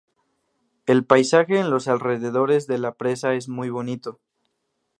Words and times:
El 0.87 1.05
paisaje 1.05 1.59
en 1.59 1.69
los 1.69 1.87
alrededores 1.87 2.65
de 2.65 2.79
la 2.79 2.95
presa 2.95 3.35
es 3.35 3.47
muy 3.49 3.69
bonito. 3.69 4.19